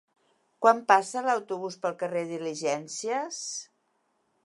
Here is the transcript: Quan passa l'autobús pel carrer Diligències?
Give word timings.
Quan 0.65 0.79
passa 0.91 1.23
l'autobús 1.27 1.79
pel 1.85 1.95
carrer 2.01 2.25
Diligències? 2.33 3.43